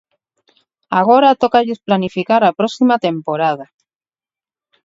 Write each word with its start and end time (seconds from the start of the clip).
Agora 0.99 1.39
tócalles 1.41 1.83
planificar 1.87 2.41
a 2.45 2.55
próxima 2.59 2.95
temporada. 3.07 3.65